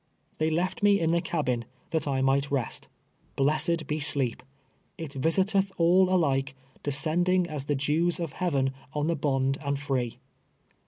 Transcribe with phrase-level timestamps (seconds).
[0.39, 2.87] They left me in the cabin, tliat I might rest.
[3.35, 4.41] Blessed be sleep!
[4.97, 10.17] It visiteth all alike, descending as the dews of heaven on the bond and free.